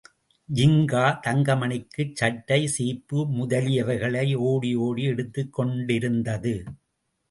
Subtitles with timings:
[0.49, 6.55] ஜின்கா தங்கமணிக்குச் சட்டை, சீப்பு முதலியவைகளை ஓடிஓடி எடுத்துக் கொடுத்துக்கொண்டிருந்தது.